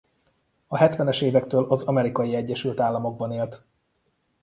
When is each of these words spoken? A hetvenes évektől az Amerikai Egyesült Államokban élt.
A 0.67 0.77
hetvenes 0.77 1.21
évektől 1.21 1.63
az 1.69 1.83
Amerikai 1.83 2.35
Egyesült 2.35 2.79
Államokban 2.79 3.31
élt. 3.31 3.63